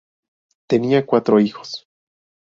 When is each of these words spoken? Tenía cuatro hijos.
Tenía 0.65 1.05
cuatro 1.05 1.37
hijos. 1.39 1.87